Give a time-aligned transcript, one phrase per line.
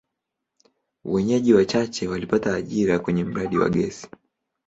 [1.03, 4.07] Wenyeji wachache walipata ajira kwenye mradi wa gesi.